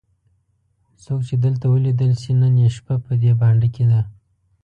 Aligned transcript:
څوک 1.03 1.21
چې 1.27 1.35
دلته 1.45 1.65
ولیدل 1.69 2.11
شي 2.21 2.31
نن 2.41 2.53
یې 2.63 2.69
شپه 2.75 2.95
په 3.05 3.13
دې 3.21 3.31
بانډه 3.39 3.67
کې 3.75 3.85
ده. 3.91 4.01